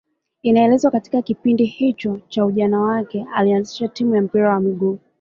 [0.43, 4.99] Inaelezwa katika kipindi hicho cha ujana wake alianzisha timu ya mpira wa miguu